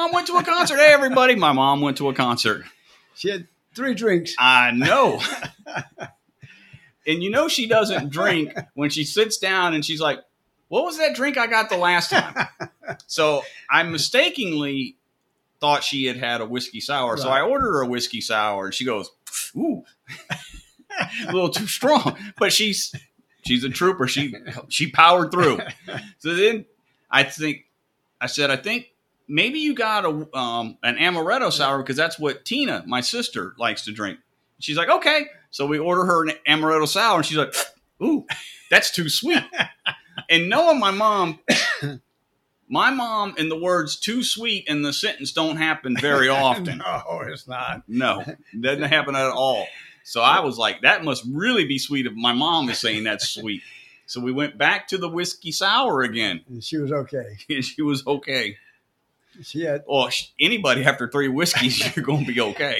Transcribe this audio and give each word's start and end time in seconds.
mom 0.00 0.12
went 0.12 0.26
to 0.28 0.36
a 0.36 0.42
concert. 0.42 0.76
Hey, 0.78 0.92
everybody, 0.92 1.34
my 1.34 1.52
mom 1.52 1.80
went 1.80 1.98
to 1.98 2.08
a 2.08 2.14
concert. 2.14 2.64
She 3.14 3.28
had 3.28 3.46
three 3.74 3.94
drinks. 3.94 4.34
I 4.38 4.70
know. 4.70 5.20
and 7.06 7.22
you 7.22 7.30
know 7.30 7.48
she 7.48 7.66
doesn't 7.66 8.10
drink 8.10 8.54
when 8.74 8.90
she 8.90 9.04
sits 9.04 9.36
down 9.38 9.74
and 9.74 9.84
she's 9.84 10.00
like, 10.00 10.20
"What 10.68 10.84
was 10.84 10.98
that 10.98 11.14
drink 11.14 11.36
I 11.36 11.46
got 11.46 11.68
the 11.68 11.76
last 11.76 12.10
time?" 12.10 12.34
so 13.06 13.42
I 13.68 13.82
mistakenly 13.82 14.96
thought 15.60 15.84
she 15.84 16.06
had 16.06 16.16
had 16.16 16.40
a 16.40 16.46
whiskey 16.46 16.80
sour, 16.80 17.16
so 17.18 17.28
I 17.28 17.40
Right. 17.42 17.48
ordered 17.50 17.72
her 17.72 17.82
a 17.82 17.86
whiskey 17.86 18.22
sour, 18.22 18.66
and 18.66 18.74
she 18.74 18.84
goes, 18.86 19.10
"Ooh, 19.54 19.84
a 21.26 21.26
little 21.32 21.50
too 21.50 21.66
strong." 21.66 22.16
But 22.38 22.52
she's 22.54 22.94
she's 23.46 23.64
a 23.64 23.68
trooper. 23.68 24.08
She 24.08 24.34
she 24.68 24.90
powered 24.90 25.30
through. 25.30 25.60
So 26.20 26.34
then 26.34 26.64
I 27.10 27.24
think 27.24 27.66
I 28.18 28.26
said, 28.26 28.50
I 28.50 28.56
think 28.56 28.86
maybe 29.30 29.60
you 29.60 29.74
got 29.74 30.04
a 30.04 30.36
um, 30.36 30.76
an 30.82 30.96
amaretto 30.96 31.52
sour 31.52 31.78
because 31.78 31.96
that's 31.96 32.18
what 32.18 32.44
Tina, 32.44 32.84
my 32.86 33.00
sister, 33.00 33.54
likes 33.58 33.84
to 33.84 33.92
drink. 33.92 34.18
She's 34.58 34.76
like, 34.76 34.90
okay. 34.90 35.26
So 35.50 35.66
we 35.66 35.78
order 35.78 36.04
her 36.04 36.28
an 36.28 36.32
amaretto 36.46 36.86
sour, 36.86 37.16
and 37.16 37.24
she's 37.24 37.38
like, 37.38 37.54
ooh, 38.02 38.26
that's 38.70 38.90
too 38.90 39.08
sweet. 39.08 39.42
and 40.30 40.48
knowing 40.48 40.78
my 40.78 40.90
mom, 40.90 41.38
my 42.68 42.90
mom 42.90 43.34
and 43.38 43.50
the 43.50 43.58
words 43.58 43.96
"too 43.96 44.22
sweet" 44.22 44.66
in 44.66 44.82
the 44.82 44.92
sentence 44.92 45.32
don't 45.32 45.56
happen 45.56 45.96
very 45.96 46.28
often. 46.28 46.78
no, 46.78 47.22
it's 47.26 47.48
not. 47.48 47.82
No, 47.88 48.24
doesn't 48.58 48.82
happen 48.82 49.14
at 49.16 49.30
all. 49.30 49.66
So 50.02 50.22
I 50.22 50.40
was 50.40 50.58
like, 50.58 50.82
that 50.82 51.04
must 51.04 51.24
really 51.30 51.66
be 51.66 51.78
sweet 51.78 52.06
if 52.06 52.14
my 52.14 52.32
mom 52.32 52.68
is 52.68 52.78
saying 52.78 53.04
that's 53.04 53.28
sweet. 53.28 53.62
So 54.06 54.20
we 54.20 54.32
went 54.32 54.58
back 54.58 54.88
to 54.88 54.98
the 54.98 55.08
whiskey 55.08 55.52
sour 55.52 56.02
again, 56.02 56.40
And 56.48 56.64
she 56.64 56.78
was 56.78 56.90
okay. 56.90 57.36
and 57.48 57.64
she 57.64 57.82
was 57.82 58.04
okay. 58.06 58.56
Had 59.64 59.84
Well, 59.86 60.08
anybody 60.38 60.84
after 60.84 61.08
three 61.08 61.28
whiskeys, 61.28 61.78
you're 61.96 62.04
going 62.04 62.24
to 62.24 62.32
be 62.32 62.40
okay. 62.40 62.78